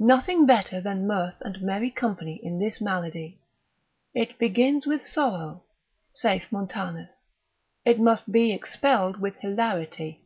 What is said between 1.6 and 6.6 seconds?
merry company in this malady. It begins with sorrow (saith